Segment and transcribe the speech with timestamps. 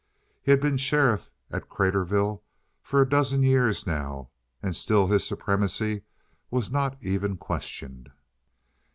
[0.41, 2.41] He had been sheriff at Craterville
[2.81, 4.31] for a dozen years now,
[4.63, 6.01] and still his supremacy
[6.49, 8.09] was not even questioned.